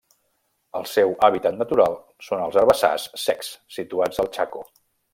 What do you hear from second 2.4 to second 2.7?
els